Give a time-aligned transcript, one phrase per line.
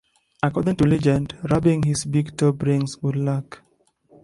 [0.41, 3.61] According to legend, rubbing his big toe brings good luck.